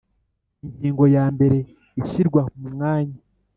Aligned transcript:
Ingingo 0.65 1.03
ya 1.15 1.25
mbere 1.33 1.57
Ishyirwa 2.01 2.41
mu 2.59 2.67
mwanya 2.73 3.17